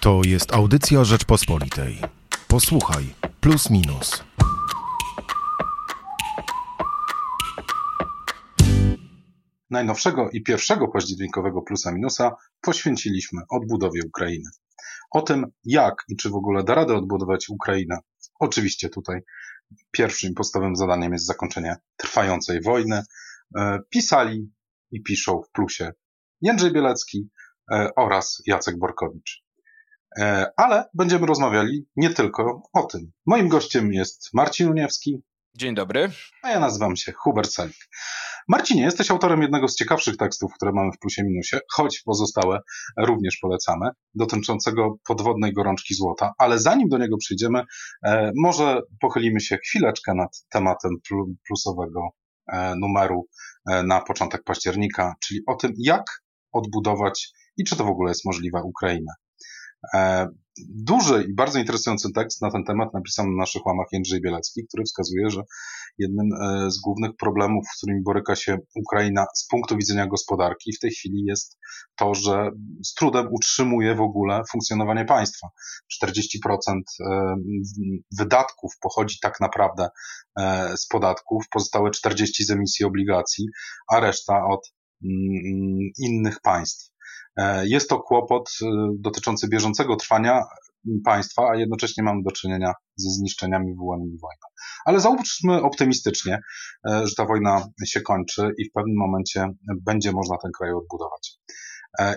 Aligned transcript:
To 0.00 0.20
jest 0.26 0.54
audycja 0.54 1.04
Rzeczpospolitej. 1.04 1.98
Posłuchaj, 2.48 3.04
plus 3.40 3.70
minus. 3.70 4.24
Najnowszego 9.70 10.30
i 10.30 10.42
pierwszego 10.42 10.88
październikowego 10.88 11.62
plusa 11.62 11.92
minusa 11.92 12.36
poświęciliśmy 12.60 13.40
odbudowie 13.50 14.00
Ukrainy. 14.06 14.50
O 15.10 15.22
tym, 15.22 15.46
jak 15.64 15.94
i 16.08 16.16
czy 16.16 16.30
w 16.30 16.34
ogóle 16.34 16.64
da 16.64 16.74
radę 16.74 16.96
odbudować 16.96 17.48
Ukrainę. 17.48 17.98
Oczywiście 18.38 18.88
tutaj 18.88 19.20
pierwszym 19.90 20.34
podstawowym 20.34 20.76
zadaniem 20.76 21.12
jest 21.12 21.26
zakończenie 21.26 21.76
trwającej 21.96 22.62
wojny. 22.62 23.02
E, 23.56 23.78
pisali 23.90 24.52
i 24.90 25.02
piszą 25.02 25.42
w 25.42 25.50
plusie 25.50 25.92
Jędrzej 26.40 26.72
Bielecki 26.72 27.28
e, 27.72 27.88
oraz 27.96 28.42
Jacek 28.46 28.78
Borkowicz. 28.78 29.49
E, 30.18 30.46
ale 30.56 30.84
będziemy 30.94 31.26
rozmawiali 31.26 31.86
nie 31.96 32.10
tylko 32.10 32.62
o 32.72 32.82
tym. 32.82 33.12
Moim 33.26 33.48
gościem 33.48 33.92
jest 33.92 34.28
Marcin 34.34 34.68
Uniewski. 34.68 35.22
Dzień 35.56 35.74
dobry. 35.74 36.10
A 36.42 36.50
ja 36.50 36.60
nazywam 36.60 36.96
się 36.96 37.12
Hubert 37.12 37.52
Salik. 37.52 37.88
Marcinie, 38.48 38.82
jesteś 38.82 39.10
autorem 39.10 39.42
jednego 39.42 39.68
z 39.68 39.74
ciekawszych 39.74 40.16
tekstów, 40.16 40.52
które 40.54 40.72
mamy 40.72 40.92
w 40.92 40.98
plusie 40.98 41.24
minusie, 41.24 41.58
choć 41.72 42.02
pozostałe 42.04 42.60
również 42.98 43.36
polecamy, 43.36 43.86
dotyczącego 44.14 44.96
podwodnej 45.08 45.52
gorączki 45.52 45.94
złota. 45.94 46.32
Ale 46.38 46.58
zanim 46.58 46.88
do 46.88 46.98
niego 46.98 47.16
przyjdziemy, 47.16 47.62
e, 48.04 48.32
może 48.36 48.80
pochylimy 49.00 49.40
się 49.40 49.58
chwileczkę 49.66 50.14
nad 50.14 50.44
tematem 50.48 50.90
plusowego 51.46 52.08
e, 52.52 52.74
numeru 52.76 53.26
na 53.84 54.00
początek 54.00 54.44
października, 54.44 55.14
czyli 55.24 55.40
o 55.46 55.54
tym, 55.54 55.72
jak 55.78 56.04
odbudować 56.52 57.32
i 57.56 57.64
czy 57.64 57.76
to 57.76 57.84
w 57.84 57.90
ogóle 57.90 58.10
jest 58.10 58.24
możliwe 58.24 58.62
Ukrainę. 58.62 59.12
E, 59.94 60.28
duży 60.68 61.24
i 61.28 61.34
bardzo 61.34 61.58
interesujący 61.58 62.12
tekst 62.12 62.42
na 62.42 62.50
ten 62.50 62.64
temat 62.64 62.94
napisał 62.94 63.26
na 63.26 63.36
naszych 63.36 63.66
łamach 63.66 63.86
Jędrzej 63.92 64.20
Bielecki, 64.20 64.66
który 64.68 64.84
wskazuje, 64.84 65.30
że 65.30 65.42
jednym 65.98 66.26
e, 66.32 66.70
z 66.70 66.80
głównych 66.80 67.10
problemów, 67.16 67.64
z 67.74 67.76
którymi 67.76 68.02
boryka 68.02 68.36
się 68.36 68.58
Ukraina 68.76 69.26
z 69.34 69.46
punktu 69.46 69.76
widzenia 69.76 70.06
gospodarki 70.06 70.72
w 70.72 70.78
tej 70.78 70.90
chwili 70.90 71.24
jest 71.24 71.58
to, 71.96 72.14
że 72.14 72.50
z 72.84 72.94
trudem 72.94 73.28
utrzymuje 73.32 73.94
w 73.94 74.00
ogóle 74.00 74.42
funkcjonowanie 74.50 75.04
państwa. 75.04 75.48
40% 76.04 76.08
e, 77.00 77.34
wydatków 78.18 78.72
pochodzi 78.80 79.16
tak 79.22 79.40
naprawdę 79.40 79.88
z 80.76 80.86
podatków, 80.86 81.44
pozostałe 81.50 81.90
40% 81.90 82.24
z 82.40 82.50
emisji 82.50 82.84
obligacji, 82.84 83.46
a 83.92 84.00
reszta 84.00 84.44
od 84.46 84.72
mm, 85.04 85.78
innych 85.98 86.40
państw. 86.40 86.90
E, 87.36 87.66
jest 87.66 87.88
to 87.88 87.98
kłopot 87.98 88.50
e, 88.62 88.66
dotyczący 88.98 89.48
bieżącego 89.48 89.96
trwania 89.96 90.42
państwa, 91.04 91.50
a 91.52 91.56
jednocześnie 91.56 92.02
mamy 92.02 92.22
do 92.22 92.30
czynienia 92.30 92.72
ze 92.96 93.10
zniszczeniami 93.10 93.72
wywołanymi 93.72 94.18
wojną. 94.18 94.46
Ale 94.84 95.00
załóżmy 95.00 95.62
optymistycznie, 95.62 96.38
e, 96.88 97.06
że 97.06 97.14
ta 97.16 97.24
wojna 97.24 97.66
się 97.86 98.00
kończy 98.00 98.50
i 98.58 98.64
w 98.64 98.72
pewnym 98.72 98.96
momencie 98.96 99.46
będzie 99.86 100.12
można 100.12 100.36
ten 100.42 100.50
kraj 100.58 100.72
odbudować. 100.72 101.38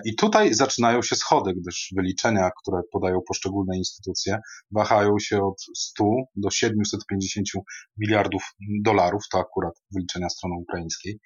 I 0.04 0.16
tutaj 0.16 0.54
zaczynają 0.54 1.02
się 1.02 1.16
schody, 1.16 1.52
gdyż 1.54 1.92
wyliczenia, 1.96 2.50
które 2.62 2.82
podają 2.92 3.20
poszczególne 3.28 3.76
instytucje, 3.76 4.38
wahają 4.70 5.18
się 5.18 5.42
od 5.42 5.62
100 5.76 6.04
do 6.36 6.50
750 6.50 7.48
miliardów 7.98 8.42
dolarów, 8.84 9.22
to 9.32 9.38
akurat 9.38 9.74
wyliczenia 9.94 10.28
strony 10.28 10.54
ukraińskiej. 10.56 11.20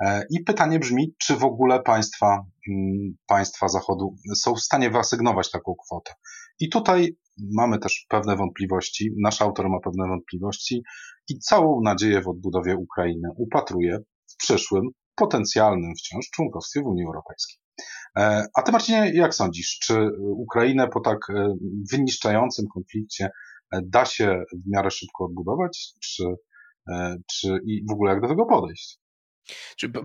E, 0.00 0.26
I 0.30 0.44
pytanie 0.44 0.78
brzmi, 0.78 1.14
czy 1.18 1.36
w 1.36 1.44
ogóle 1.44 1.82
państwa, 1.82 2.44
mm, 2.68 3.16
państwa 3.26 3.68
Zachodu 3.68 4.16
są 4.36 4.54
w 4.54 4.60
stanie 4.60 4.90
wyasygnować 4.90 5.50
taką 5.50 5.74
kwotę. 5.86 6.12
I 6.60 6.68
tutaj 6.68 7.16
mamy 7.52 7.78
też 7.78 8.06
pewne 8.08 8.36
wątpliwości, 8.36 9.10
nasz 9.22 9.42
autor 9.42 9.68
ma 9.68 9.80
pewne 9.84 10.08
wątpliwości 10.08 10.82
i 11.28 11.38
całą 11.38 11.80
nadzieję 11.80 12.22
w 12.22 12.28
odbudowie 12.28 12.76
Ukrainy 12.76 13.28
upatruje 13.36 13.98
w 14.26 14.36
przyszłym, 14.36 14.84
potencjalnym 15.14 15.94
wciąż 15.98 16.30
członkostwie 16.30 16.80
w 16.82 16.86
Unii 16.86 17.04
Europejskiej. 17.04 17.58
E, 18.16 18.46
a 18.54 18.62
ty 18.62 18.72
Marcinie, 18.72 19.12
jak 19.14 19.34
sądzisz, 19.34 19.78
czy 19.82 20.10
Ukrainę 20.20 20.88
po 20.88 21.00
tak 21.00 21.18
e, 21.30 21.54
wyniszczającym 21.92 22.66
konflikcie 22.74 23.30
da 23.82 24.04
się 24.04 24.42
w 24.52 24.70
miarę 24.70 24.90
szybko 24.90 25.24
odbudować, 25.24 25.92
czy, 26.02 26.24
czy 27.30 27.58
i 27.66 27.84
w 27.88 27.92
ogóle 27.92 28.12
jak 28.12 28.22
do 28.22 28.28
tego 28.28 28.46
podejść? 28.46 29.03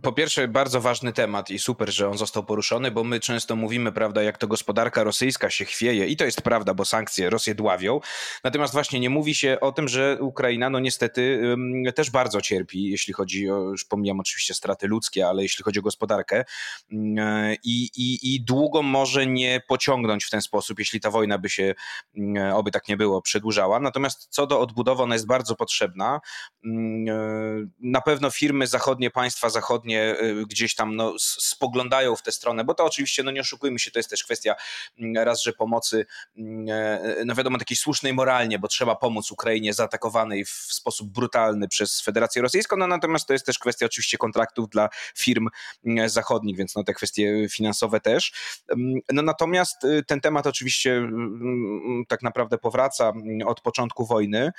Po 0.04 0.14
pierwsze, 0.14 0.48
bardzo 0.48 0.82
ważny 0.82 1.14
temat 1.14 1.50
i 1.50 1.60
super, 1.60 1.94
że 1.94 2.10
on 2.10 2.18
został 2.18 2.44
poruszony, 2.44 2.92
bo 2.92 3.04
my 3.04 3.20
często 3.20 3.56
mówimy, 3.56 3.92
prawda, 3.92 4.24
jak 4.24 4.38
to 4.38 4.48
gospodarka 4.48 5.04
rosyjska 5.04 5.50
się 5.50 5.66
chwieje 5.66 6.08
i 6.08 6.18
to 6.18 6.26
jest 6.26 6.42
prawda, 6.42 6.74
bo 6.74 6.86
sankcje 6.86 7.30
Rosję 7.30 7.56
dławią. 7.56 8.00
Natomiast 8.44 8.74
właśnie 8.74 9.00
nie 9.00 9.10
mówi 9.10 9.36
się 9.36 9.58
o 9.62 9.72
tym, 9.72 9.88
że 9.88 10.18
Ukraina, 10.22 10.70
no 10.70 10.80
niestety, 10.80 11.42
też 11.96 12.10
bardzo 12.10 12.42
cierpi, 12.42 12.84
jeśli 12.84 13.14
chodzi 13.14 13.52
o, 13.52 13.58
już 13.58 13.86
pomijam 13.86 14.20
oczywiście 14.20 14.54
straty 14.54 14.88
ludzkie, 14.88 15.28
ale 15.28 15.44
jeśli 15.44 15.64
chodzi 15.64 15.80
o 15.80 15.84
gospodarkę 15.84 16.46
i, 17.64 17.90
i, 17.96 18.36
i 18.36 18.42
długo 18.42 18.82
może 18.82 19.28
nie 19.28 19.62
pociągnąć 19.68 20.26
w 20.26 20.30
ten 20.30 20.42
sposób, 20.42 20.80
jeśli 20.80 21.00
ta 21.00 21.12
wojna 21.12 21.38
by 21.38 21.50
się, 21.50 21.76
oby 22.54 22.72
tak 22.72 22.88
nie 22.88 22.98
było, 22.98 23.22
przedłużała. 23.22 23.80
Natomiast 23.80 24.28
co 24.30 24.48
do 24.48 24.60
odbudowy, 24.60 25.04
ona 25.04 25.16
jest 25.16 25.28
bardzo 25.28 25.56
potrzebna. 25.56 26.20
Na 27.80 28.02
pewno 28.02 28.32
firmy 28.32 28.68
zachodnie, 28.68 29.10
państwa, 29.12 29.29
państwa 29.30 29.50
zachodnie 29.50 30.16
y, 30.22 30.46
gdzieś 30.48 30.76
tam 30.76 30.96
no, 30.96 31.14
spoglądają 31.20 32.16
w 32.16 32.22
tę 32.22 32.32
stronę, 32.32 32.64
bo 32.64 32.74
to 32.74 32.86
oczywiście, 32.86 33.24
no 33.24 33.32
nie 33.32 33.42
oszukujmy 33.42 33.80
się, 33.80 33.92
to 33.92 34.00
jest 34.00 34.10
też 34.10 34.24
kwestia 34.24 34.56
mm, 35.00 35.26
raz, 35.26 35.44
że 35.44 35.54
pomocy, 35.54 36.06
mm, 36.38 36.66
e, 36.70 37.26
no 37.26 37.36
wiadomo, 37.36 37.58
takiej 37.58 37.78
słusznej 37.78 38.14
moralnie, 38.14 38.60
bo 38.60 38.68
trzeba 38.68 38.96
pomóc 38.96 39.32
Ukrainie 39.32 39.74
zaatakowanej 39.74 40.46
w 40.46 40.50
sposób 40.50 41.10
brutalny 41.10 41.68
przez 41.68 42.02
Federację 42.02 42.42
Rosyjską, 42.42 42.78
no 42.78 42.88
natomiast 42.88 43.28
to 43.28 43.34
jest 43.34 43.46
też 43.46 43.60
kwestia 43.60 43.86
oczywiście 43.86 44.18
kontraktów 44.18 44.70
dla 44.70 44.90
firm 45.18 45.48
mm, 45.86 46.10
zachodnich, 46.10 46.58
więc 46.58 46.76
no 46.76 46.84
te 46.84 46.94
kwestie 46.94 47.48
finansowe 47.52 48.00
też. 48.00 48.32
No 49.12 49.22
natomiast 49.22 49.84
y, 49.84 50.04
ten 50.08 50.22
temat 50.22 50.48
oczywiście 50.48 51.10
tak 52.08 52.22
naprawdę 52.22 52.58
powraca 52.58 53.14
od 53.46 53.62
początku 53.62 54.06
wojny. 54.06 54.52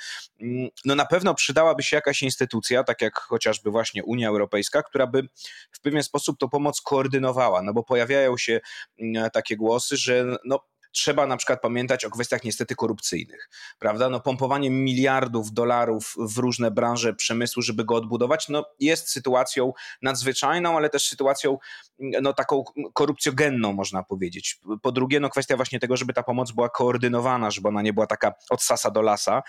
No 0.85 0.95
na 0.95 1.05
pewno 1.05 1.35
przydałaby 1.35 1.83
się 1.83 1.95
jakaś 1.95 2.21
instytucja, 2.21 2.83
tak 2.83 3.01
jak 3.01 3.19
chociażby 3.19 3.71
właśnie 3.71 4.03
Unia 4.03 4.29
Europejska, 4.29 4.60
Europejska, 4.61 4.83
która 4.83 5.07
by 5.07 5.23
w 5.71 5.81
pewien 5.81 6.03
sposób 6.03 6.37
tą 6.39 6.49
pomoc 6.49 6.81
koordynowała, 6.81 7.61
no 7.61 7.73
bo 7.73 7.83
pojawiają 7.83 8.37
się 8.37 8.61
mm, 8.99 9.29
takie 9.31 9.57
głosy, 9.57 9.97
że 9.97 10.25
no, 10.45 10.59
trzeba 10.91 11.27
na 11.27 11.37
przykład 11.37 11.61
pamiętać 11.61 12.05
o 12.05 12.09
kwestiach 12.09 12.43
niestety 12.43 12.75
korupcyjnych, 12.75 13.49
prawda? 13.79 14.09
No, 14.09 14.19
pompowanie 14.19 14.69
miliardów 14.69 15.53
dolarów 15.53 16.15
w 16.17 16.37
różne 16.37 16.71
branże 16.71 17.13
przemysłu, 17.13 17.61
żeby 17.61 17.85
go 17.85 17.95
odbudować, 17.95 18.49
no, 18.49 18.65
jest 18.79 19.09
sytuacją 19.09 19.73
nadzwyczajną, 20.01 20.77
ale 20.77 20.89
też 20.89 21.07
sytuacją 21.07 21.57
mm, 21.99 22.23
no, 22.23 22.33
taką 22.33 22.63
korupcjogenną, 22.93 23.73
można 23.73 24.03
powiedzieć. 24.03 24.59
Po 24.81 24.91
drugie, 24.91 25.19
no, 25.19 25.29
kwestia 25.29 25.55
właśnie 25.55 25.79
tego, 25.79 25.97
żeby 25.97 26.13
ta 26.13 26.23
pomoc 26.23 26.51
była 26.51 26.69
koordynowana, 26.69 27.51
żeby 27.51 27.67
ona 27.67 27.81
nie 27.81 27.93
była 27.93 28.07
taka 28.07 28.33
od 28.49 28.63
sasa 28.63 28.91
do 28.91 29.01
lasa, 29.01 29.41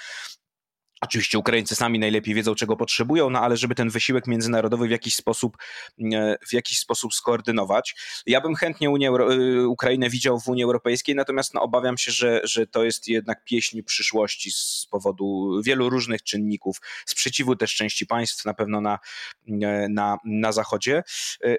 Oczywiście 1.02 1.38
Ukraińcy 1.38 1.74
sami 1.74 1.98
najlepiej 1.98 2.34
wiedzą, 2.34 2.54
czego 2.54 2.76
potrzebują, 2.76 3.30
no 3.30 3.40
ale 3.40 3.56
żeby 3.56 3.74
ten 3.74 3.90
wysiłek 3.90 4.26
międzynarodowy 4.26 4.88
w 4.88 4.90
jakiś 4.90 5.16
sposób, 5.16 5.56
e, 6.12 6.36
w 6.48 6.52
jakiś 6.52 6.78
sposób 6.78 7.14
skoordynować. 7.14 7.94
Ja 8.26 8.40
bym 8.40 8.54
chętnie 8.54 8.90
Unię, 8.90 9.08
e, 9.08 9.68
Ukrainę 9.68 10.10
widział 10.10 10.41
w 10.41 10.48
Unii 10.48 10.64
Europejskiej, 10.64 11.14
natomiast 11.14 11.54
no, 11.54 11.62
obawiam 11.62 11.98
się, 11.98 12.12
że, 12.12 12.41
że 12.44 12.66
to 12.66 12.84
jest 12.84 13.08
jednak 13.08 13.44
pieśń 13.44 13.82
przyszłości 13.82 14.50
z 14.50 14.86
powodu 14.91 15.60
wielu 15.64 15.91
różnych 15.91 16.22
czynników, 16.22 16.76
sprzeciwu 17.06 17.56
też 17.56 17.74
części 17.74 18.06
państw 18.06 18.44
na 18.44 18.54
pewno 18.54 18.80
na, 18.80 18.98
e, 19.48 19.88
na, 19.88 20.16
na 20.24 20.52
Zachodzie. 20.52 21.02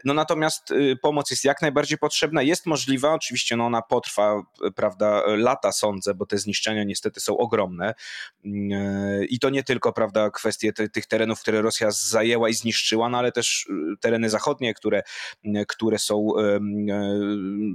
No 0.05 0.13
natomiast 0.13 0.73
pomoc 1.01 1.31
jest 1.31 1.43
jak 1.43 1.61
najbardziej 1.61 1.97
potrzebna, 1.97 2.41
jest 2.41 2.65
możliwa, 2.65 3.13
oczywiście 3.13 3.55
no, 3.55 3.65
ona 3.65 3.81
potrwa, 3.81 4.43
prawda, 4.75 5.23
lata 5.27 5.71
sądzę, 5.71 6.13
bo 6.13 6.25
te 6.25 6.37
zniszczenia 6.37 6.83
niestety 6.83 7.19
są 7.19 7.37
ogromne 7.37 7.93
i 9.33 9.39
to 9.39 9.49
nie 9.49 9.63
tylko, 9.63 9.93
prawda, 9.93 10.29
kwestie 10.29 10.73
tych 10.73 11.05
terenów, 11.05 11.41
które 11.41 11.61
Rosja 11.61 11.91
zajęła 11.91 12.49
i 12.49 12.53
zniszczyła, 12.53 13.09
no 13.09 13.17
ale 13.17 13.31
też 13.31 13.65
y, 13.69 13.97
tereny 13.99 14.29
zachodnie, 14.29 14.73
które, 14.73 15.03
y, 15.45 15.65
które 15.67 15.99
są 15.99 16.29
y, 16.39 16.59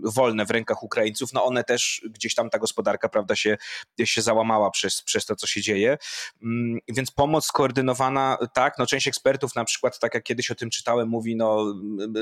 wolne 0.02 0.46
w 0.46 0.50
rękach 0.50 0.82
Ukraińców, 0.82 1.32
no 1.32 1.44
one 1.44 1.64
też 1.64 2.02
gdzieś 2.10 2.34
tam 2.34 2.50
ta 2.50 2.58
gospodarka, 2.58 3.08
prawda, 3.08 3.37
się, 3.37 3.56
się 4.05 4.22
załamała 4.22 4.70
przez, 4.70 5.02
przez 5.02 5.26
to, 5.26 5.37
co 5.37 5.46
się 5.46 5.60
dzieje. 5.60 5.99
Mm, 6.43 6.78
więc 6.88 7.10
pomoc 7.10 7.46
skoordynowana, 7.46 8.38
tak, 8.55 8.78
no 8.78 8.87
część 8.87 9.08
ekspertów 9.08 9.55
na 9.55 9.64
przykład, 9.64 9.99
tak 9.99 10.14
jak 10.14 10.25
kiedyś 10.25 10.50
o 10.50 10.55
tym 10.55 10.70
czytałem, 10.70 11.08
mówi, 11.08 11.37
no 11.37 11.75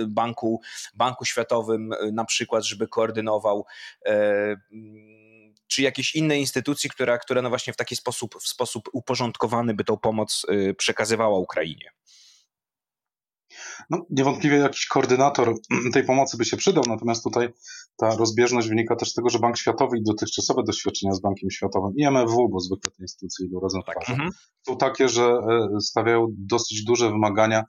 banku, 0.09 0.61
banku 0.94 1.25
światowym 1.25 1.94
na 2.12 2.25
przykład, 2.25 2.65
żeby 2.65 2.88
koordynował 2.88 3.67
e, 4.06 4.56
czy 5.67 5.83
jakiejś 5.83 6.15
innej 6.15 6.41
instytucji, 6.41 6.91
która, 6.91 7.19
która 7.19 7.43
no 7.43 7.49
właśnie 7.49 7.73
w 7.73 7.77
taki 7.77 7.97
sposób, 7.97 8.35
w 8.43 8.49
sposób 8.49 8.89
uporządkowany 8.93 9.75
by 9.75 9.85
tą 9.85 9.97
pomoc 9.97 10.47
y, 10.51 10.75
przekazywała 10.75 11.39
Ukrainie. 11.39 11.91
No, 13.91 14.07
niewątpliwie 14.11 14.57
jakiś 14.57 14.87
koordynator 14.87 15.55
tej 15.95 16.05
pomocy 16.05 16.37
by 16.37 16.45
się 16.45 16.57
przydał, 16.57 16.85
natomiast 16.89 17.25
tutaj 17.25 17.49
ta 17.97 18.17
rozbieżność 18.17 18.69
wynika 18.69 18.97
też 18.97 19.11
z 19.11 19.15
tego, 19.15 19.29
że 19.29 19.39
Bank 19.39 19.57
Światowy 19.59 19.99
i 19.99 20.03
dotychczasowe 20.03 20.63
doświadczenia 20.67 21.15
z 21.15 21.21
Bankiem 21.21 21.51
Światowym 21.51 21.93
i 21.97 22.07
MFW, 22.07 22.49
bo 22.49 22.61
zwykle 22.61 22.91
te 22.91 23.03
instytucje 23.03 23.47
idą 23.47 23.61
razem 23.61 23.83
w 23.83 23.87
tak. 23.87 23.95
parze, 23.95 24.12
mhm. 24.12 24.31
są 24.67 24.77
takie, 24.77 25.09
że 25.09 25.25
e, 25.25 25.81
stawiają 25.81 26.27
dosyć 26.39 26.85
duże 26.85 27.11
wymagania 27.11 27.65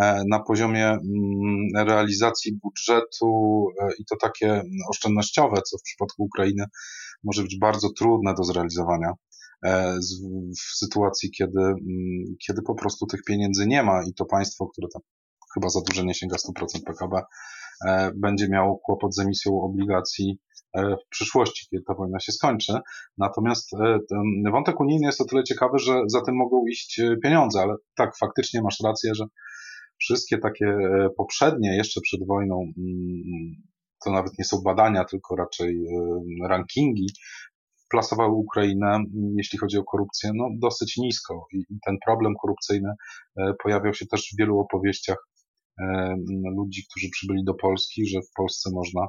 e, 0.00 0.22
na 0.28 0.40
poziomie 0.40 0.86
mm, 0.86 1.86
realizacji 1.88 2.58
budżetu 2.62 3.64
e, 3.80 3.88
i 3.98 4.04
to 4.04 4.16
takie 4.16 4.62
oszczędnościowe, 4.90 5.62
co 5.62 5.78
w 5.78 5.82
przypadku 5.82 6.22
Ukrainy 6.22 6.64
może 7.24 7.42
być 7.42 7.58
bardzo 7.58 7.88
trudne 7.98 8.34
do 8.34 8.44
zrealizowania 8.44 9.12
w 10.58 10.76
sytuacji, 10.76 11.30
kiedy, 11.30 11.60
mm, 11.60 12.36
kiedy 12.46 12.62
po 12.62 12.74
prostu 12.74 13.06
tych 13.06 13.20
pieniędzy 13.24 13.66
nie 13.66 13.82
ma 13.82 14.02
i 14.04 14.14
to 14.14 14.24
państwo, 14.24 14.66
które 14.66 14.88
tam 14.92 15.02
chyba 15.54 15.68
zadłużenie 15.68 16.14
sięga 16.14 16.36
100% 16.36 16.84
PKB, 16.84 17.22
e, 17.86 18.12
będzie 18.16 18.48
miało 18.48 18.78
kłopot 18.78 19.14
z 19.14 19.18
emisją 19.18 19.62
obligacji 19.62 20.38
e, 20.72 20.96
w 20.96 21.08
przyszłości, 21.10 21.66
kiedy 21.70 21.84
ta 21.86 21.94
wojna 21.94 22.20
się 22.20 22.32
skończy. 22.32 22.72
Natomiast 23.18 23.74
e, 23.74 23.98
ten 24.08 24.52
wątek 24.52 24.80
unijny 24.80 25.06
jest 25.06 25.20
o 25.20 25.24
tyle 25.24 25.44
ciekawy, 25.44 25.78
że 25.78 26.00
za 26.06 26.20
tym 26.20 26.36
mogą 26.36 26.66
iść 26.66 27.00
pieniądze, 27.22 27.60
ale 27.60 27.74
tak, 27.96 28.16
faktycznie 28.16 28.62
masz 28.62 28.80
rację, 28.84 29.14
że 29.14 29.24
wszystkie 30.00 30.38
takie 30.38 30.76
poprzednie, 31.16 31.76
jeszcze 31.76 32.00
przed 32.00 32.26
wojną, 32.26 32.72
mm, 32.78 33.54
to 34.04 34.10
nawet 34.10 34.38
nie 34.38 34.44
są 34.44 34.60
badania, 34.64 35.04
tylko 35.04 35.36
raczej 35.36 35.86
rankingi, 36.48 37.06
plasowały 37.90 38.32
Ukrainę, 38.32 39.04
jeśli 39.36 39.58
chodzi 39.58 39.78
o 39.78 39.84
korupcję, 39.84 40.30
no 40.34 40.48
dosyć 40.58 40.96
nisko. 40.96 41.46
I 41.52 41.64
ten 41.86 41.96
problem 42.06 42.34
korupcyjny 42.42 42.92
pojawiał 43.62 43.94
się 43.94 44.06
też 44.06 44.30
w 44.32 44.38
wielu 44.38 44.58
opowieściach 44.58 45.28
E, 45.80 46.16
ludzi, 46.56 46.86
którzy 46.90 47.10
przybyli 47.10 47.44
do 47.44 47.54
Polski, 47.54 48.06
że 48.06 48.20
w 48.22 48.32
Polsce 48.36 48.70
można 48.72 49.06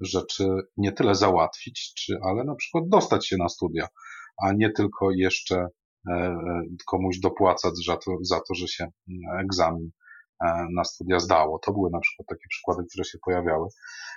rzeczy 0.00 0.44
nie 0.76 0.92
tyle 0.92 1.14
załatwić, 1.14 1.92
czy, 1.94 2.18
ale 2.22 2.44
na 2.44 2.54
przykład 2.54 2.88
dostać 2.88 3.28
się 3.28 3.36
na 3.36 3.48
studia, 3.48 3.86
a 4.42 4.52
nie 4.52 4.70
tylko 4.70 5.10
jeszcze 5.10 5.56
e, 5.56 6.12
e, 6.12 6.62
komuś 6.86 7.18
dopłacać 7.18 7.72
za 7.86 7.96
to, 7.96 8.16
za 8.22 8.40
to 8.48 8.54
że 8.54 8.68
się 8.68 8.88
egzamin 9.40 9.90
na 10.74 10.84
studia 10.84 11.18
zdało. 11.18 11.58
To 11.58 11.72
były 11.72 11.90
na 11.90 12.00
przykład 12.00 12.28
takie 12.28 12.48
przykłady, 12.48 12.82
które 12.90 13.04
się 13.04 13.18
pojawiały. 13.24 13.68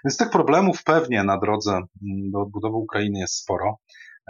Więc 0.06 0.18
tych 0.18 0.30
problemów 0.30 0.84
pewnie 0.84 1.24
na 1.24 1.38
drodze 1.38 1.82
do 2.32 2.42
odbudowy 2.42 2.76
Ukrainy 2.76 3.20
jest 3.20 3.36
sporo. 3.36 3.78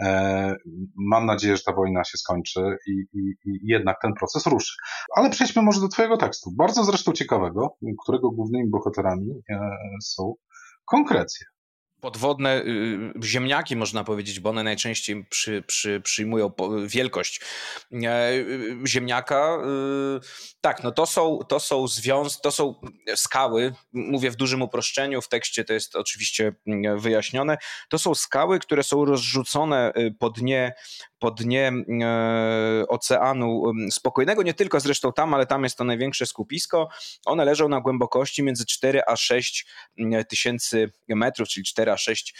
E, 0.02 0.56
mam 0.96 1.26
nadzieję, 1.26 1.56
że 1.56 1.62
ta 1.62 1.72
wojna 1.72 2.04
się 2.04 2.18
skończy 2.18 2.60
i, 2.86 2.92
i, 3.12 3.34
i, 3.44 3.60
jednak 3.62 3.96
ten 4.02 4.14
proces 4.14 4.46
ruszy. 4.46 4.76
Ale 5.16 5.30
przejdźmy 5.30 5.62
może 5.62 5.80
do 5.80 5.88
Twojego 5.88 6.16
tekstu, 6.16 6.50
bardzo 6.52 6.84
zresztą 6.84 7.12
ciekawego, 7.12 7.76
którego 8.02 8.30
głównymi 8.30 8.70
bohaterami 8.70 9.30
e, 9.50 9.70
są 10.02 10.34
konkrecje 10.84 11.53
podwodne 12.04 12.62
y, 12.62 13.12
ziemniaki, 13.22 13.76
można 13.76 14.04
powiedzieć, 14.04 14.40
bo 14.40 14.50
one 14.50 14.62
najczęściej 14.62 15.24
przy, 15.30 15.62
przy, 15.62 16.00
przyjmują 16.00 16.52
wielkość 16.86 17.40
e, 17.92 18.32
y, 18.32 18.76
ziemniaka. 18.86 19.58
Y, 20.16 20.20
tak, 20.60 20.82
no 20.82 20.92
to 20.92 21.06
są, 21.06 21.38
to 21.48 21.60
są 21.60 21.88
związ, 21.88 22.40
to 22.40 22.50
są 22.50 22.74
skały, 23.14 23.74
mówię 23.92 24.30
w 24.30 24.36
dużym 24.36 24.62
uproszczeniu, 24.62 25.22
w 25.22 25.28
tekście 25.28 25.64
to 25.64 25.72
jest 25.72 25.96
oczywiście 25.96 26.52
mm, 26.66 26.98
wyjaśnione, 26.98 27.58
to 27.88 27.98
są 27.98 28.14
skały, 28.14 28.58
które 28.58 28.82
są 28.82 29.04
rozrzucone 29.04 29.92
po 30.18 30.30
dnie 30.30 30.74
po 31.24 31.30
dnie 31.30 31.72
e, 32.02 32.84
Oceanu 32.88 33.72
Spokojnego, 33.90 34.42
nie 34.42 34.54
tylko 34.54 34.80
zresztą 34.80 35.12
tam, 35.12 35.34
ale 35.34 35.46
tam 35.46 35.64
jest 35.64 35.78
to 35.78 35.84
największe 35.84 36.26
skupisko. 36.26 36.88
One 37.26 37.44
leżą 37.44 37.68
na 37.68 37.80
głębokości 37.80 38.42
między 38.42 38.66
4 38.66 39.00
a 39.06 39.16
6 39.16 39.66
tysięcy 40.28 40.92
metrów, 41.08 41.48
czyli 41.48 41.64
4 41.64 41.92
a 41.92 41.96
6 41.96 42.34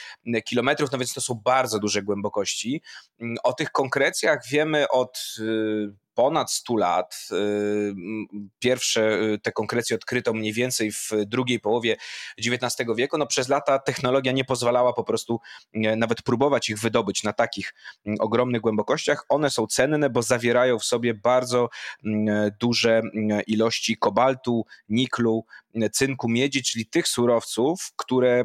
kilometrów, 0.44 0.92
no 0.92 0.98
więc 0.98 1.14
to 1.14 1.20
są 1.20 1.34
bardzo 1.44 1.78
duże 1.78 2.02
głębokości. 2.02 2.82
O 3.42 3.52
tych 3.52 3.70
konkrecjach 3.70 4.40
wiemy 4.50 4.88
od 4.88 5.18
y, 5.38 6.03
ponad 6.14 6.52
100 6.52 6.76
lat. 6.76 7.28
Y, 7.32 7.94
pierwsze 8.58 9.20
y, 9.22 9.38
te 9.38 9.52
konkrecje 9.52 9.96
odkryto 9.96 10.32
mniej 10.32 10.52
więcej 10.52 10.92
w 10.92 11.10
drugiej 11.26 11.60
połowie 11.60 11.96
XIX 12.38 12.90
wieku. 12.96 13.18
No 13.18 13.26
przez 13.26 13.48
lata 13.48 13.78
technologia 13.78 14.32
nie 14.32 14.44
pozwalała 14.44 14.92
po 14.92 15.04
prostu 15.04 15.40
nawet 15.74 16.22
próbować 16.22 16.68
ich 16.70 16.78
wydobyć 16.78 17.22
na 17.22 17.32
takich 17.32 17.74
ogromnych 18.20 18.60
głębokościach. 18.60 19.24
One 19.28 19.50
są 19.50 19.66
cenne, 19.66 20.10
bo 20.10 20.22
zawierają 20.22 20.78
w 20.78 20.84
sobie 20.84 21.14
bardzo 21.14 21.68
duże 22.60 23.02
ilości 23.46 23.96
kobaltu, 23.96 24.64
niklu, 24.88 25.44
cynku, 25.92 26.28
miedzi, 26.28 26.62
czyli 26.62 26.86
tych 26.86 27.08
surowców, 27.08 27.92
które 27.96 28.44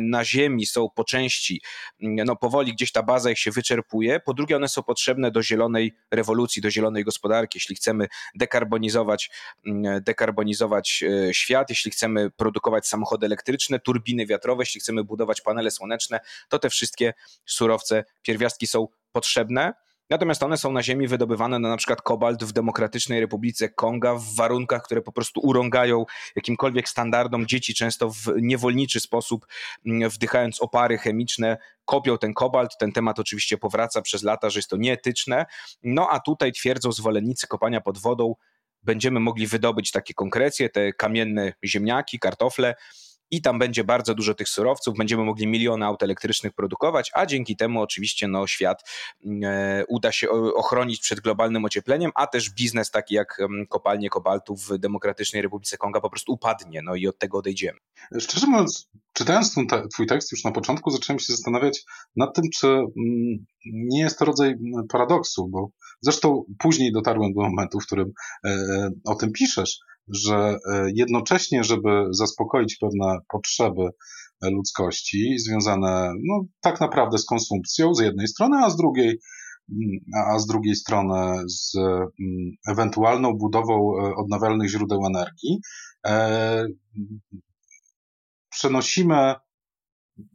na 0.00 0.24
Ziemi 0.24 0.66
są 0.66 0.88
po 0.94 1.04
części, 1.04 1.60
no 2.00 2.36
powoli 2.36 2.72
gdzieś 2.72 2.92
ta 2.92 3.02
baza 3.02 3.30
ich 3.30 3.38
się 3.38 3.50
wyczerpuje. 3.50 4.20
Po 4.20 4.34
drugie, 4.34 4.56
one 4.56 4.68
są 4.68 4.82
potrzebne 4.82 5.30
do 5.30 5.42
zielonej 5.42 5.92
rewolucji, 6.10 6.62
do 6.62 6.70
zielonej 6.70 7.01
gospodarki, 7.04 7.56
jeśli 7.56 7.76
chcemy 7.76 8.06
dekarbonizować, 8.34 9.30
mm, 9.66 10.02
dekarbonizować 10.02 11.04
e, 11.28 11.34
świat, 11.34 11.70
jeśli 11.70 11.90
chcemy 11.90 12.30
produkować 12.30 12.86
samochody 12.86 13.26
elektryczne, 13.26 13.80
turbiny 13.80 14.26
wiatrowe, 14.26 14.62
jeśli 14.62 14.80
chcemy 14.80 15.04
budować 15.04 15.40
panele 15.40 15.70
słoneczne, 15.70 16.20
to 16.48 16.58
te 16.58 16.70
wszystkie 16.70 17.14
surowce, 17.46 18.04
pierwiastki 18.22 18.66
są 18.66 18.88
potrzebne. 19.12 19.72
Natomiast 20.10 20.42
one 20.42 20.56
są 20.56 20.72
na 20.72 20.82
ziemi 20.82 21.08
wydobywane 21.08 21.58
na, 21.58 21.76
przykład 21.76 22.02
kobalt 22.02 22.44
w 22.44 22.52
Demokratycznej 22.52 23.20
Republice 23.20 23.68
Konga 23.68 24.14
w 24.14 24.34
warunkach, 24.34 24.82
które 24.82 25.02
po 25.02 25.12
prostu 25.12 25.40
urągają 25.40 26.04
jakimkolwiek 26.36 26.88
standardom. 26.88 27.46
Dzieci 27.46 27.74
często 27.74 28.10
w 28.10 28.26
niewolniczy 28.40 29.00
sposób, 29.00 29.46
mm, 29.86 30.10
wdychając 30.10 30.60
opary 30.60 30.98
chemiczne, 30.98 31.58
kopią 31.84 32.18
ten 32.18 32.34
kobalt. 32.34 32.70
Ten 32.78 32.92
temat 32.92 33.18
oczywiście 33.18 33.58
powraca 33.58 34.02
przez 34.02 34.22
lata, 34.22 34.50
że 34.50 34.58
jest 34.58 34.70
to 34.70 34.76
nieetyczne. 34.76 35.46
No 35.82 36.08
a 36.10 36.20
tutaj 36.20 36.52
twierdzą 36.52 36.92
zwolennicy 36.92 37.46
kopania 37.46 37.80
pod 37.80 37.98
wodą, 37.98 38.34
będziemy 38.82 39.20
mogli 39.20 39.46
wydobyć 39.46 39.90
takie 39.90 40.14
konkrecje, 40.14 40.68
te 40.68 40.92
kamienne 40.92 41.52
ziemniaki, 41.64 42.18
kartofle, 42.18 42.74
i 43.32 43.42
tam 43.42 43.58
będzie 43.58 43.84
bardzo 43.84 44.14
dużo 44.14 44.34
tych 44.34 44.48
surowców, 44.48 44.94
będziemy 44.98 45.24
mogli 45.24 45.46
miliony 45.46 45.86
aut 45.86 46.02
elektrycznych 46.02 46.52
produkować, 46.52 47.10
a 47.14 47.26
dzięki 47.26 47.56
temu 47.56 47.82
oczywiście 47.82 48.28
no, 48.28 48.46
świat 48.46 48.82
e, 49.44 49.84
uda 49.88 50.12
się 50.12 50.30
ochronić 50.30 51.00
przed 51.00 51.20
globalnym 51.20 51.64
ociepleniem, 51.64 52.10
a 52.14 52.26
też 52.26 52.50
biznes 52.50 52.90
taki 52.90 53.14
jak 53.14 53.38
kopalnie 53.68 54.08
kobaltu 54.08 54.56
w 54.56 54.78
Demokratycznej 54.78 55.42
Republice 55.42 55.76
Konga 55.76 56.00
po 56.00 56.10
prostu 56.10 56.32
upadnie, 56.32 56.82
no 56.82 56.94
i 56.94 57.06
od 57.06 57.18
tego 57.18 57.38
odejdziemy. 57.38 57.78
Szczerze 58.18 58.46
mówiąc, 58.46 58.88
czytając 59.12 59.54
twój 59.92 60.06
tekst 60.06 60.32
już 60.32 60.44
na 60.44 60.52
początku 60.52 60.90
zacząłem 60.90 61.18
się 61.20 61.32
zastanawiać 61.32 61.84
nad 62.16 62.34
tym, 62.34 62.44
czy 62.54 62.66
mm, 62.66 63.46
nie 63.66 64.00
jest 64.00 64.18
to 64.18 64.24
rodzaj 64.24 64.54
paradoksu, 64.88 65.48
bo 65.48 65.70
zresztą 66.00 66.44
później 66.58 66.92
dotarłem 66.92 67.32
do 67.32 67.40
momentu, 67.40 67.80
w 67.80 67.86
którym 67.86 68.12
e, 68.44 68.48
e, 68.48 68.90
o 69.04 69.14
tym 69.14 69.32
piszesz, 69.32 69.78
że 70.08 70.56
e, 70.72 70.86
jednocześnie, 70.94 71.64
żeby 71.64 72.06
zaspokoić 72.10 72.76
pewne 72.80 73.18
potrzeby 73.28 73.88
ludzkości 74.50 75.38
związane 75.38 76.12
no, 76.24 76.44
tak 76.60 76.80
naprawdę 76.80 77.18
z 77.18 77.26
konsumpcją 77.26 77.94
z 77.94 78.00
jednej 78.00 78.28
strony, 78.28 78.56
a 78.64 78.70
z 78.70 78.76
drugiej 78.76 79.20
mm, 79.70 79.98
a 80.32 80.38
z 80.38 80.46
drugiej 80.46 80.74
strony 80.74 81.42
z 81.48 81.76
mm, 81.76 82.10
ewentualną 82.68 83.34
budową 83.34 83.74
e, 83.74 84.14
odnawialnych 84.14 84.70
źródeł 84.70 85.06
energii, 85.06 85.60
e, 86.06 86.66
przenosimy 88.50 89.34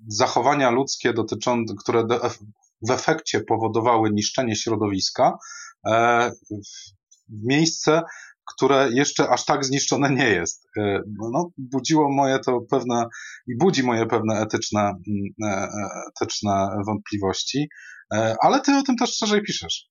zachowania 0.07 0.71
ludzkie 0.71 1.13
dotyczące, 1.13 1.73
które 1.79 2.03
w 2.87 2.91
efekcie 2.91 3.39
powodowały 3.39 4.11
niszczenie 4.11 4.55
środowiska, 4.55 5.37
w 7.29 7.45
miejsce, 7.47 8.01
które 8.55 8.89
jeszcze 8.93 9.29
aż 9.29 9.45
tak 9.45 9.65
zniszczone 9.65 10.09
nie 10.09 10.29
jest. 10.29 10.67
E, 10.77 11.01
no, 11.33 11.49
budziło 11.57 12.11
moje 12.11 12.39
to 12.39 12.61
pewne 12.69 13.05
i 13.47 13.57
budzi 13.57 13.83
moje 13.83 14.05
pewne 14.05 14.41
etyczne, 14.41 14.81
mm, 14.81 15.01
e, 15.43 15.47
e, 15.47 15.89
etyczne 16.15 16.69
wątpliwości, 16.85 17.67
ale 18.41 18.61
ty 18.61 18.75
o 18.77 18.83
tym 18.83 18.95
też 18.95 19.17
szerzej 19.17 19.41
piszesz. 19.41 19.89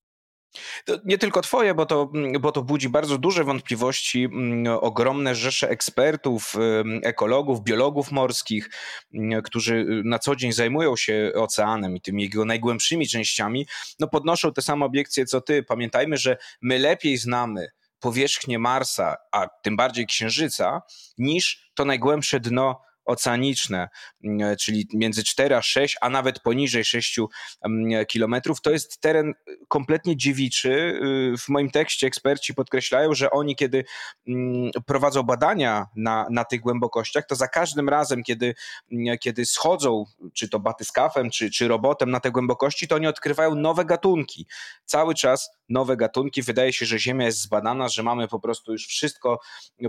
To 0.85 0.99
nie 1.05 1.19
tylko 1.19 1.43
twoje, 1.43 1.75
bo 1.75 1.87
to, 1.87 2.11
mm, 2.15 2.41
bo 2.41 2.53
to 2.53 2.63
budzi 2.63 2.89
bardzo 2.89 3.19
duże 3.19 3.45
wątpliwości, 3.45 4.25
mm, 4.25 4.79
ogromne 4.81 5.35
rzesze 5.35 5.71
ekspertów, 5.71 6.55
ekologów, 7.03 7.63
biologów 7.63 8.13
morskich, 8.13 8.71
którzy 9.45 10.03
na 10.05 10.19
co 10.19 10.37
dzień 10.37 10.53
zajmują 10.53 10.97
się 10.97 11.33
oceanem 11.35 11.97
i 11.97 12.01
tymi 12.01 12.23
jego 12.23 12.45
najgłębszymi 12.45 13.09
częściami, 13.09 13.67
no 13.99 14.09
podnoszą 14.09 14.53
te 14.53 14.63
same 14.63 14.87
obiekcje 14.87 15.25
co 15.25 15.41
ty. 15.41 15.63
Pamiętajmy, 15.63 16.17
że 16.17 16.37
my 16.63 16.79
lepiej 16.79 17.17
znamy 17.17 17.69
powierzchnię 18.01 18.59
Marsa, 18.59 19.17
a 19.33 19.49
tym 19.63 19.77
bardziej 19.77 20.07
Księżyca, 20.07 20.83
niż 21.19 21.71
to 21.75 21.85
najgłębsze 21.85 22.41
dno 22.41 22.87
oceaniczne, 23.07 23.89
mm, 24.25 24.57
czyli 24.57 24.89
między 24.95 25.25
4 25.25 25.57
a 25.57 25.63
6, 25.63 25.97
a 26.01 26.11
nawet 26.11 26.41
poniżej 26.41 26.85
6 26.85 27.19
mm, 27.63 28.07
kilometrów, 28.07 28.61
to 28.61 28.71
jest 28.71 29.01
teren 29.01 29.35
kompletnie 29.69 30.17
dziewiczy. 30.17 31.01
Y, 31.35 31.39
w 31.39 31.49
moim 31.49 31.71
tekście 31.71 32.07
eksperci 32.07 32.55
podkreślają, 32.55 33.15
że 33.15 33.31
oni, 33.31 33.57
kiedy 33.57 33.85
mm, 34.29 34.71
prowadzą 34.87 35.23
badania 35.23 35.87
na, 35.97 36.27
na 36.31 36.45
tych 36.45 36.61
głębokościach, 36.61 37.27
to 37.27 37.35
za 37.35 37.49
każdym 37.49 37.89
razem, 37.89 38.23
kiedy, 38.23 38.55
kiedy 39.21 39.47
schodzą, 39.47 40.05
czy 40.35 40.49
to 40.49 40.61
batyskafem, 40.61 41.31
czy, 41.31 41.51
czy 41.51 41.69
robotem 41.69 42.11
na 42.11 42.21
te 42.21 42.31
głębokości, 42.31 42.89
to 42.89 42.95
oni 42.95 43.07
odkrywają 43.07 43.55
nowe 43.55 43.85
gatunki. 43.85 44.47
Cały 44.85 45.15
czas 45.15 45.51
nowe 45.69 45.97
gatunki. 45.97 46.43
Wydaje 46.43 46.73
się, 46.73 46.87
że 46.87 46.99
Ziemia 46.99 47.27
jest 47.27 47.41
zbadana, 47.41 47.89
że 47.89 48.03
mamy 48.03 48.29
po 48.29 48.41
prostu 48.41 48.73
już 48.73 48.87
wszystko 48.87 49.41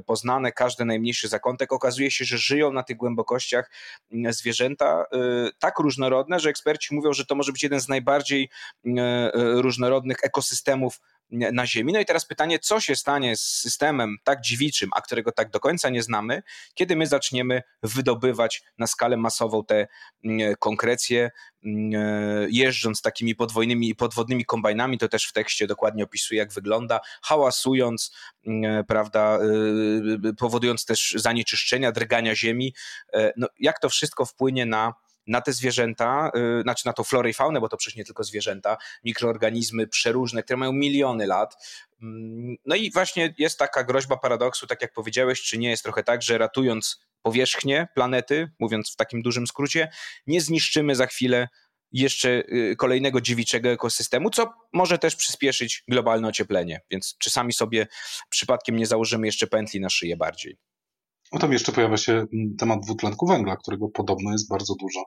poznane, 0.06 0.52
każdy 0.52 0.86
najmniejszy 0.86 1.28
zakątek. 1.28 1.74
Okazuje 1.74 2.12
się, 2.12 2.26
że 2.26 2.38
żyją 2.38 2.74
na 2.74 2.84
tych 2.84 2.98
głębokościach 2.98 3.72
mm, 4.12 4.34
zwierzęta 4.34 5.06
y, 5.14 5.52
tak 5.60 5.80
różnorodne, 5.80 6.40
że 6.40 6.50
eksperci 6.50 6.96
mówią, 6.96 7.14
że 7.14 7.26
to 7.26 7.36
może 7.36 7.52
być 7.52 7.64
jeden 7.64 7.80
z 7.80 7.88
najbardziej 7.88 8.50
y, 8.86 8.92
różnorodnych 9.36 10.18
ekosystemów 10.24 11.00
na 11.32 11.68
Ziemi. 11.68 11.94
No 11.94 12.00
i 12.00 12.06
teraz 12.06 12.26
pytanie, 12.26 12.60
co 12.60 12.80
się 12.80 12.96
stanie 12.96 13.38
z 13.38 13.42
systemem 13.42 14.18
tak 14.24 14.42
dziewiczym, 14.42 14.90
a 14.96 15.02
którego 15.02 15.32
tak 15.32 15.50
do 15.50 15.60
końca 15.60 15.90
nie 15.90 16.04
znamy, 16.04 16.44
kiedy 16.74 16.96
my 16.96 17.08
zaczniemy 17.08 17.64
wydobywać 17.84 18.64
na 18.78 18.88
skalę 18.88 19.18
masową 19.18 19.66
te 19.66 19.88
konkrecje, 20.60 21.32
e, 21.66 22.48
jeżdżąc 22.50 23.02
takimi 23.02 23.36
podwojnymi 23.36 23.90
i 23.90 23.96
podwodnymi 23.96 24.46
kombajnami, 24.46 24.98
to 24.98 25.08
też 25.08 25.26
w 25.26 25.34
tekście 25.34 25.68
dokładnie 25.68 26.04
opisuje, 26.04 26.40
jak 26.40 26.54
wygląda, 26.54 27.00
hałasując, 27.22 28.16
e, 28.48 28.84
prawda, 28.84 29.40
e, 30.28 30.34
powodując 30.34 30.86
też 30.86 31.14
zanieczyszczenia, 31.18 31.92
drgania 31.92 32.36
ziemi. 32.36 32.74
No, 33.38 33.48
jak 33.60 33.80
to 33.80 33.90
wszystko 33.90 34.26
wpłynie 34.26 34.66
na 34.66 34.94
na 35.28 35.42
te 35.42 35.54
zwierzęta, 35.54 36.32
yy, 36.36 36.62
znaczy 36.62 36.86
na 36.86 36.94
tą 36.94 37.04
florę 37.04 37.30
i 37.30 37.34
faunę, 37.34 37.62
bo 37.62 37.70
to 37.70 37.78
przecież 37.78 37.96
nie 37.96 38.06
tylko 38.06 38.24
zwierzęta, 38.24 38.78
mikroorganizmy 39.04 39.88
przeróżne, 39.88 40.44
które 40.44 40.58
mają 40.58 40.74
miliony 40.74 41.28
lat. 41.28 41.66
Mm, 42.02 42.56
no 42.66 42.76
i 42.76 42.92
właśnie 42.92 43.34
jest 43.38 43.60
taka 43.60 43.84
groźba 43.84 44.18
paradoksu, 44.18 44.68
tak 44.68 44.82
jak 44.82 44.94
powiedziałeś, 44.94 45.42
czy 45.42 45.58
nie 45.58 45.70
jest 45.70 45.84
trochę 45.84 46.04
tak, 46.04 46.22
że 46.22 46.38
ratując 46.38 47.08
powierzchnię 47.22 47.88
planety, 47.96 48.52
mówiąc 48.60 48.94
w 48.94 48.96
takim 48.96 49.22
dużym 49.22 49.48
skrócie, 49.48 49.90
nie 50.28 50.42
zniszczymy 50.42 50.96
za 50.96 51.08
chwilę 51.08 51.48
jeszcze 51.92 52.30
y, 52.30 52.76
kolejnego 52.78 53.22
dziewiczego 53.22 53.70
ekosystemu, 53.70 54.30
co 54.30 54.54
może 54.74 54.98
też 54.98 55.16
przyspieszyć 55.16 55.84
globalne 55.88 56.28
ocieplenie. 56.28 56.82
Więc 56.92 57.16
czy 57.18 57.30
sami 57.30 57.54
sobie 57.54 57.88
przypadkiem 58.30 58.78
nie 58.78 58.86
założymy 58.86 59.28
jeszcze 59.28 59.48
pętli 59.48 59.80
na 59.80 59.90
szyję 59.90 60.18
bardziej? 60.18 60.58
No 61.32 61.40
tam 61.40 61.54
jeszcze 61.54 61.72
pojawia 61.72 61.98
się 61.98 62.14
mm, 62.14 62.56
temat 62.60 62.80
dwutlenku 62.80 63.28
węgla, 63.28 63.56
którego 63.56 63.90
podobno 63.90 64.32
jest 64.32 64.50
bardzo 64.50 64.74
dużo 64.76 65.06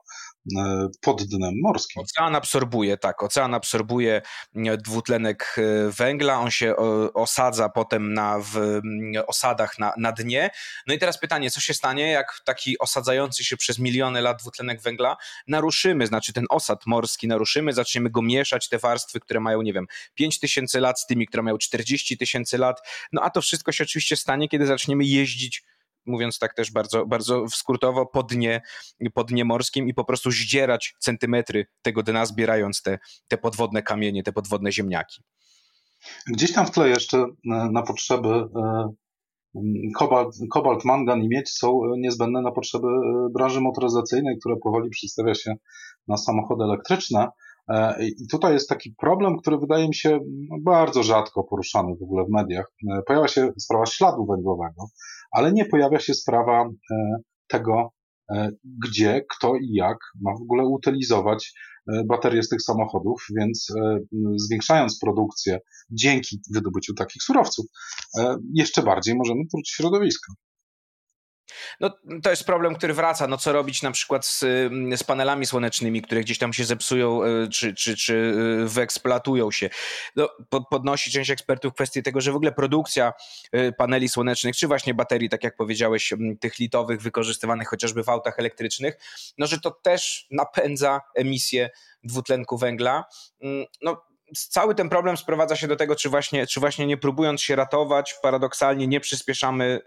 e, 0.57 0.87
pod 1.01 1.23
dnem 1.23 1.53
morskim. 1.63 2.03
Ocean 2.03 2.35
absorbuje, 2.35 2.97
tak, 2.97 3.23
ocean 3.23 3.53
absorbuje 3.53 4.21
mm, 4.55 4.77
dwutlenek 4.77 5.55
e, 5.57 5.91
węgla, 5.91 6.39
on 6.39 6.51
się 6.51 6.75
osadza 7.13 7.69
potem 7.69 8.13
na, 8.13 8.39
w 8.39 8.57
mm, 8.57 9.23
osadach 9.27 9.79
na, 9.79 9.93
na 9.97 10.11
dnie. 10.11 10.49
No 10.87 10.93
i 10.93 10.99
teraz 10.99 11.19
pytanie, 11.19 11.51
co 11.51 11.59
się 11.61 11.73
stanie, 11.73 12.11
jak 12.11 12.41
taki 12.45 12.79
osadzający 12.79 13.43
się 13.43 13.57
przez 13.57 13.79
miliony 13.79 14.21
lat 14.21 14.39
dwutlenek 14.39 14.81
węgla 14.81 15.17
naruszymy, 15.47 16.07
znaczy 16.07 16.33
ten 16.33 16.45
osad 16.49 16.85
morski 16.85 17.27
naruszymy, 17.27 17.73
zaczniemy 17.73 18.09
go 18.09 18.21
mieszać, 18.21 18.69
te 18.69 18.79
warstwy, 18.79 19.19
które 19.19 19.39
mają, 19.39 19.61
nie 19.61 19.73
wiem, 19.73 19.85
5 20.13 20.39
tysięcy 20.39 20.79
lat 20.79 20.99
z 20.99 21.05
tymi, 21.05 21.27
które 21.27 21.43
mają 21.43 21.57
40 21.57 22.17
tysięcy 22.17 22.57
lat, 22.57 22.79
no 23.11 23.21
a 23.21 23.29
to 23.29 23.41
wszystko 23.41 23.71
się 23.71 23.83
oczywiście 23.83 24.15
stanie, 24.15 24.49
kiedy 24.49 24.65
zaczniemy 24.65 25.05
jeździć 25.05 25.63
mówiąc 26.05 26.39
tak 26.39 26.53
też 26.53 26.71
bardzo, 26.71 27.05
bardzo 27.05 27.47
skrótowo, 27.49 28.05
po 28.05 28.23
dnie, 28.23 28.61
po 29.13 29.23
dnie 29.23 29.45
morskim 29.45 29.87
i 29.87 29.93
po 29.93 30.05
prostu 30.05 30.31
zdzierać 30.31 30.95
centymetry 30.99 31.65
tego 31.81 32.03
dna, 32.03 32.25
zbierając 32.25 32.81
te, 32.81 32.99
te 33.27 33.37
podwodne 33.37 33.83
kamienie, 33.83 34.23
te 34.23 34.33
podwodne 34.33 34.71
ziemniaki. 34.71 35.23
Gdzieś 36.27 36.53
tam 36.53 36.65
w 36.65 36.71
tle 36.71 36.89
jeszcze 36.89 37.17
e, 37.17 37.27
na 37.45 37.81
potrzeby 37.81 38.29
e, 38.29 38.89
kobalt, 39.95 40.35
kobalt, 40.49 40.85
mangan 40.85 41.23
i 41.23 41.27
miedź 41.29 41.49
są 41.49 41.81
niezbędne 41.97 42.41
na 42.41 42.51
potrzeby 42.51 42.87
e, 42.87 43.29
branży 43.33 43.61
motoryzacyjnej, 43.61 44.37
która 44.39 44.55
powoli 44.63 44.89
przedstawia 44.89 45.33
się 45.33 45.55
na 46.07 46.17
samochody 46.17 46.63
elektryczne. 46.63 47.27
I 47.99 48.27
tutaj 48.31 48.53
jest 48.53 48.69
taki 48.69 48.95
problem, 48.99 49.37
który 49.37 49.57
wydaje 49.57 49.87
mi 49.87 49.95
się 49.95 50.19
bardzo 50.61 51.03
rzadko 51.03 51.43
poruszany 51.43 51.95
w 51.95 52.03
ogóle 52.03 52.25
w 52.25 52.29
mediach. 52.29 52.71
Pojawia 53.07 53.27
się 53.27 53.51
sprawa 53.57 53.85
śladu 53.85 54.25
węglowego 54.25 54.87
ale 55.31 55.53
nie 55.53 55.65
pojawia 55.65 55.99
się 55.99 56.13
sprawa 56.13 56.69
e, 56.91 57.17
tego, 57.47 57.93
e, 58.31 58.51
gdzie, 58.85 59.21
kto 59.29 59.55
i 59.55 59.73
jak 59.73 59.97
ma 60.21 60.31
w 60.31 60.41
ogóle 60.41 60.65
utylizować 60.65 61.53
e, 61.87 62.03
baterie 62.05 62.43
z 62.43 62.49
tych 62.49 62.61
samochodów, 62.61 63.25
więc 63.35 63.67
zwiększając 64.35 64.99
produkcję 64.99 65.59
dzięki 65.91 66.41
wydobyciu 66.53 66.93
takich 66.93 67.23
surowców, 67.23 67.65
jeszcze 68.53 68.83
bardziej 68.83 69.15
możemy 69.15 69.41
truć 69.51 69.69
środowisko. 69.69 70.33
No, 71.79 71.97
to 72.23 72.29
jest 72.29 72.43
problem, 72.43 72.75
który 72.75 72.93
wraca. 72.93 73.27
No, 73.27 73.37
co 73.37 73.53
robić 73.53 73.81
na 73.81 73.91
przykład 73.91 74.25
z, 74.25 74.43
mm, 74.43 74.97
z 74.97 75.03
panelami 75.03 75.45
słonecznymi, 75.45 76.01
które 76.01 76.21
gdzieś 76.21 76.37
tam 76.37 76.53
się 76.53 76.65
zepsują 76.65 77.23
e, 77.23 77.47
czy, 77.47 77.73
czy, 77.73 77.97
czy 77.97 78.33
e, 78.63 78.67
wyeksploatują 78.67 79.51
się. 79.51 79.69
No, 80.15 80.29
podnosi 80.69 81.11
część 81.11 81.29
ekspertów 81.29 81.73
kwestię 81.73 82.03
tego, 82.03 82.21
że 82.21 82.31
w 82.31 82.35
ogóle 82.35 82.51
produkcja 82.51 83.13
e, 83.51 83.71
paneli 83.71 84.09
słonecznych, 84.09 84.55
czy 84.55 84.67
właśnie 84.67 84.93
baterii, 84.93 85.29
tak 85.29 85.43
jak 85.43 85.55
powiedziałeś, 85.55 86.13
tych 86.39 86.59
litowych, 86.59 87.01
wykorzystywanych 87.01 87.67
chociażby 87.67 88.03
w 88.03 88.09
autach 88.09 88.39
elektrycznych, 88.39 88.97
no, 89.37 89.47
że 89.47 89.59
to 89.59 89.71
też 89.71 90.27
napędza 90.31 91.01
emisję 91.15 91.69
dwutlenku 92.03 92.57
węgla. 92.57 93.05
Mm, 93.41 93.65
no, 93.81 94.01
cały 94.33 94.75
ten 94.75 94.89
problem 94.89 95.17
sprowadza 95.17 95.55
się 95.55 95.67
do 95.67 95.75
tego, 95.75 95.95
czy 95.95 96.09
właśnie, 96.09 96.47
czy 96.47 96.59
właśnie 96.59 96.85
nie 96.87 96.97
próbując 96.97 97.41
się 97.41 97.55
ratować, 97.55 98.15
paradoksalnie 98.21 98.87
nie 98.87 98.99
przyspieszamy 98.99 99.81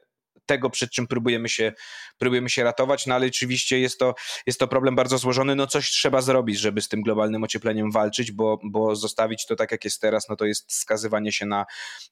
tego, 0.46 0.70
przed 0.70 0.90
czym 0.90 1.06
próbujemy 1.06 1.48
się, 1.48 1.72
próbujemy 2.18 2.50
się 2.50 2.64
ratować, 2.64 3.06
no 3.06 3.14
ale 3.14 3.26
oczywiście 3.26 3.80
jest 3.80 3.98
to, 3.98 4.14
jest 4.46 4.60
to 4.60 4.68
problem 4.68 4.96
bardzo 4.96 5.18
złożony, 5.18 5.54
no 5.54 5.66
coś 5.66 5.90
trzeba 5.90 6.20
zrobić, 6.20 6.58
żeby 6.58 6.80
z 6.80 6.88
tym 6.88 7.02
globalnym 7.02 7.44
ociepleniem 7.44 7.90
walczyć, 7.92 8.32
bo, 8.32 8.58
bo 8.64 8.96
zostawić 8.96 9.46
to 9.46 9.56
tak, 9.56 9.72
jak 9.72 9.84
jest 9.84 10.00
teraz, 10.00 10.28
no 10.28 10.36
to 10.36 10.44
jest 10.44 10.72
skazywanie 10.72 11.32
się 11.32 11.46
na, 11.46 11.66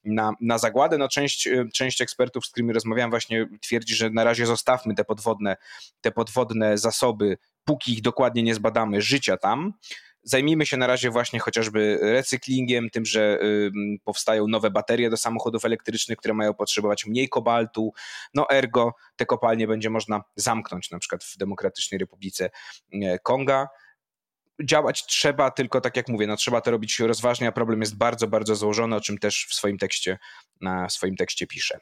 na, 0.04 0.32
na 0.40 0.58
zagładę. 0.58 0.98
No 0.98 1.08
część, 1.08 1.48
część 1.74 2.00
ekspertów, 2.00 2.46
z 2.46 2.50
którymi 2.50 2.72
rozmawiałem 2.72 3.10
właśnie 3.10 3.48
twierdzi, 3.60 3.94
że 3.94 4.10
na 4.10 4.24
razie 4.24 4.46
zostawmy 4.46 4.94
te 4.94 5.04
podwodne, 5.04 5.56
te 6.00 6.10
podwodne 6.10 6.78
zasoby, 6.78 7.38
póki 7.64 7.92
ich 7.92 8.02
dokładnie 8.02 8.42
nie 8.42 8.54
zbadamy, 8.54 9.02
życia 9.02 9.36
tam, 9.36 9.72
Zajmijmy 10.24 10.66
się 10.66 10.76
na 10.76 10.86
razie 10.86 11.10
właśnie 11.10 11.40
chociażby 11.40 11.98
recyklingiem, 12.02 12.90
tym, 12.90 13.04
że 13.04 13.38
powstają 14.04 14.48
nowe 14.48 14.70
baterie 14.70 15.10
do 15.10 15.16
samochodów 15.16 15.64
elektrycznych, 15.64 16.18
które 16.18 16.34
mają 16.34 16.54
potrzebować 16.54 17.06
mniej 17.06 17.28
kobaltu. 17.28 17.92
No 18.34 18.50
ergo 18.50 18.94
te 19.16 19.26
kopalnie 19.26 19.66
będzie 19.66 19.90
można 19.90 20.22
zamknąć 20.36 20.90
na 20.90 20.98
przykład 20.98 21.24
w 21.24 21.36
Demokratycznej 21.36 21.98
Republice 21.98 22.50
e, 22.92 23.18
Konga 23.18 23.68
działać 24.64 25.06
trzeba, 25.06 25.50
tylko 25.50 25.80
tak 25.80 25.96
jak 25.96 26.08
mówię, 26.08 26.26
no 26.26 26.36
trzeba 26.36 26.60
to 26.60 26.70
robić 26.70 27.00
rozważnie, 27.00 27.48
a 27.48 27.52
problem 27.52 27.80
jest 27.80 27.96
bardzo, 27.96 28.28
bardzo 28.28 28.56
złożony, 28.56 28.96
o 28.96 29.00
czym 29.00 29.18
też 29.18 29.46
w 29.50 29.54
swoim 29.54 29.78
tekście, 29.78 30.18
na 30.60 30.88
swoim 30.88 31.16
tekście 31.16 31.46
piszę. 31.46 31.78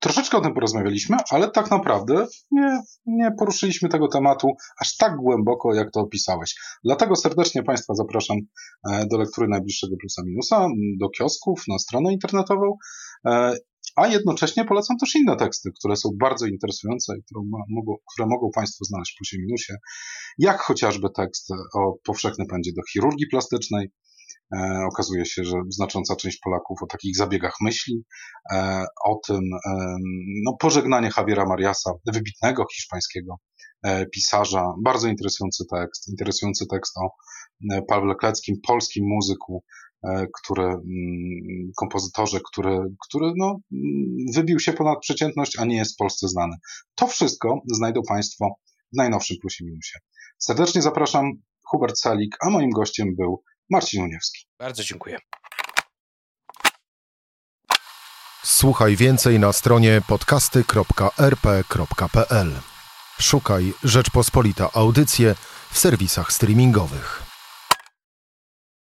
Troszeczkę 0.00 0.38
o 0.38 0.40
tym 0.40 0.54
porozmawialiśmy, 0.54 1.16
ale 1.30 1.50
tak 1.50 1.70
naprawdę 1.70 2.26
nie, 2.50 2.80
nie 3.06 3.30
poruszyliśmy 3.38 3.88
tego 3.88 4.08
tematu 4.08 4.52
aż 4.80 4.96
tak 4.96 5.16
głęboko, 5.16 5.74
jak 5.74 5.90
to 5.90 6.00
opisałeś. 6.00 6.54
Dlatego 6.84 7.16
serdecznie 7.16 7.62
Państwa 7.62 7.94
zapraszam 7.94 8.36
e, 8.90 9.06
do 9.06 9.18
lektury 9.18 9.48
najbliższego 9.48 9.96
plusa 10.00 10.22
minusa, 10.26 10.68
do 11.00 11.08
kiosków, 11.08 11.62
na 11.68 11.78
stronę 11.78 12.12
internetową, 12.12 12.76
e, 13.26 13.56
a 13.96 14.06
jednocześnie 14.06 14.64
polecam 14.64 14.96
też 14.96 15.14
inne 15.14 15.36
teksty, 15.36 15.70
które 15.78 15.96
są 15.96 16.08
bardzo 16.20 16.46
interesujące 16.46 17.12
i 17.18 17.22
które 17.22 17.40
mogą, 17.70 17.96
które 18.14 18.28
mogą 18.28 18.50
Państwo 18.54 18.84
znaleźć 18.84 19.12
w 19.12 19.16
plusie 19.16 19.38
minusie, 19.38 19.74
jak 20.38 20.60
chociażby 20.60 21.08
tekst 21.16 21.50
o 21.74 21.94
powszechnym 22.04 22.46
pędzie 22.46 22.70
do 22.76 22.82
chirurgii 22.92 23.26
plastycznej, 23.30 23.90
E, 24.17 24.17
okazuje 24.92 25.26
się, 25.26 25.44
że 25.44 25.56
znacząca 25.68 26.16
część 26.16 26.38
Polaków 26.44 26.78
o 26.82 26.86
takich 26.86 27.16
zabiegach 27.16 27.54
myśli, 27.60 28.04
e, 28.52 28.84
o 29.04 29.20
tym, 29.26 29.40
e, 29.66 29.96
no, 30.44 30.56
pożegnanie 30.60 31.10
Javiera 31.16 31.46
Mariasa, 31.46 31.92
wybitnego 32.12 32.64
hiszpańskiego 32.74 33.36
pisarza, 34.12 34.72
bardzo 34.84 35.08
interesujący 35.08 35.64
tekst, 35.70 36.08
interesujący 36.08 36.66
tekst 36.70 36.96
o 36.96 37.10
Pawle 37.88 38.14
Kleckim, 38.14 38.56
polskim 38.66 39.04
muzyku, 39.08 39.64
który, 40.42 40.64
mm, 40.64 40.82
kompozytorze, 41.76 42.40
który, 42.52 42.78
który 43.08 43.32
no, 43.36 43.56
wybił 44.34 44.60
się 44.60 44.72
ponad 44.72 44.98
przeciętność, 45.00 45.58
a 45.58 45.64
nie 45.64 45.76
jest 45.76 45.94
w 45.94 45.96
Polsce 45.96 46.28
znany. 46.28 46.56
To 46.94 47.06
wszystko 47.06 47.60
znajdą 47.72 48.00
Państwo 48.08 48.48
w 48.92 48.96
najnowszym 48.96 49.36
plusie 49.40 49.64
minusie. 49.64 49.98
Serdecznie 50.38 50.82
zapraszam, 50.82 51.32
Hubert 51.62 51.98
Salik, 51.98 52.36
a 52.40 52.50
moim 52.50 52.70
gościem 52.70 53.16
był 53.16 53.42
Marcin 53.70 54.02
Uniewski. 54.02 54.46
Bardzo 54.58 54.84
dziękuję. 54.84 55.18
Słuchaj 58.44 58.96
więcej 58.96 59.38
na 59.38 59.52
stronie 59.52 60.02
podcasty.rp.pl. 60.08 62.52
Szukaj 63.20 63.72
Rzeczpospolita 63.84 64.70
Audycje 64.72 65.34
w 65.70 65.78
serwisach 65.78 66.32
streamingowych. 66.32 67.27